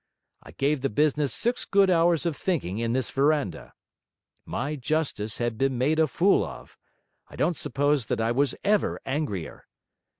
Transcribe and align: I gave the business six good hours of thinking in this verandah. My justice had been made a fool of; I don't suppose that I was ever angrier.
I 0.41 0.49
gave 0.53 0.81
the 0.81 0.89
business 0.89 1.31
six 1.31 1.63
good 1.63 1.91
hours 1.91 2.25
of 2.25 2.35
thinking 2.35 2.79
in 2.79 2.93
this 2.93 3.11
verandah. 3.11 3.73
My 4.47 4.75
justice 4.75 5.37
had 5.37 5.59
been 5.59 5.77
made 5.77 5.99
a 5.99 6.07
fool 6.07 6.43
of; 6.43 6.75
I 7.27 7.35
don't 7.35 7.55
suppose 7.55 8.07
that 8.07 8.19
I 8.19 8.31
was 8.31 8.55
ever 8.63 8.99
angrier. 9.05 9.67